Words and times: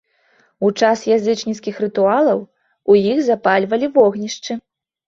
У 0.67 0.69
час 0.79 1.03
язычніцкіх 1.17 1.75
рытуалаў 1.85 2.39
у 2.47 2.91
іх 3.11 3.25
запальвалі 3.31 3.93
вогнішчы. 4.01 4.53